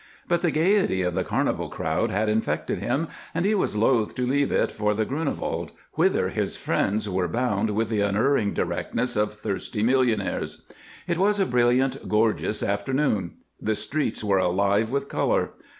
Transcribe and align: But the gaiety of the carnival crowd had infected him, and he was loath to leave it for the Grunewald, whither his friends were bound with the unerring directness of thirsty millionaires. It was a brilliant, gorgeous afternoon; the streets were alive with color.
But 0.27 0.41
the 0.41 0.49
gaiety 0.49 1.03
of 1.03 1.13
the 1.13 1.23
carnival 1.23 1.69
crowd 1.69 2.09
had 2.09 2.27
infected 2.27 2.79
him, 2.79 3.07
and 3.35 3.45
he 3.45 3.53
was 3.53 3.75
loath 3.75 4.15
to 4.15 4.25
leave 4.25 4.51
it 4.51 4.71
for 4.71 4.95
the 4.95 5.05
Grunewald, 5.05 5.73
whither 5.93 6.29
his 6.29 6.55
friends 6.57 7.07
were 7.07 7.27
bound 7.27 7.69
with 7.69 7.89
the 7.89 8.01
unerring 8.01 8.51
directness 8.55 9.15
of 9.15 9.35
thirsty 9.35 9.83
millionaires. 9.83 10.63
It 11.05 11.19
was 11.19 11.39
a 11.39 11.45
brilliant, 11.45 12.09
gorgeous 12.09 12.63
afternoon; 12.63 13.33
the 13.61 13.75
streets 13.75 14.23
were 14.23 14.39
alive 14.39 14.89
with 14.89 15.07
color. 15.07 15.51